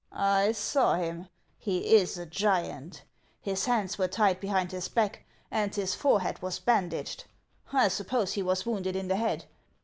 [0.11, 1.27] I saw him;
[1.59, 3.03] he is a giant.
[3.39, 7.25] His hands were tied behind his back, and his forehead was bandaged.
[7.71, 9.45] I suppose he was wounded in the head.